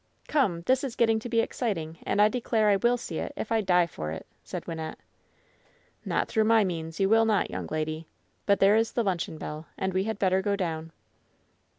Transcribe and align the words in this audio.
"Come 0.27 0.53
1 0.53 0.63
This 0.65 0.83
is 0.83 0.95
getting 0.95 1.19
to 1.19 1.29
be 1.29 1.41
exciting, 1.41 1.99
and 2.07 2.19
I 2.19 2.27
declare 2.27 2.69
I 2.69 2.77
will 2.77 2.97
see 2.97 3.19
it, 3.19 3.33
if 3.37 3.51
I 3.51 3.61
die 3.61 3.85
for 3.85 4.09
it," 4.09 4.25
said 4.43 4.65
Wynnette. 4.65 4.95
"Not 6.03 6.27
through 6.27 6.45
my 6.45 6.63
means, 6.63 6.99
you 6.99 7.07
will 7.07 7.23
not, 7.25 7.51
young 7.51 7.67
lady. 7.67 8.07
But 8.47 8.59
there 8.59 8.75
is 8.75 8.93
the 8.93 9.03
luncheon 9.03 9.37
bell, 9.37 9.67
and 9.77 9.93
we 9.93 10.05
had 10.05 10.17
better 10.17 10.41
go 10.41 10.55
down." 10.55 10.91